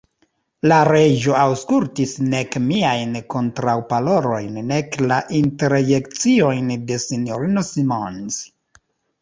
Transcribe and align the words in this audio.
La 0.69 0.77
Reĝo 0.87 1.35
aŭskultis 1.41 2.13
nek 2.31 2.57
miajn 2.69 3.13
kontraŭparolojn, 3.35 4.57
nek 4.73 4.99
la 5.13 5.21
interjekciojn 5.43 6.75
de 6.89 6.99
S-ino 7.05 7.67
Simons. 7.73 8.43